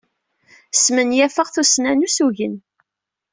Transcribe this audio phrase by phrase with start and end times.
[0.75, 2.55] Smenyafeɣ tussna n ussugen.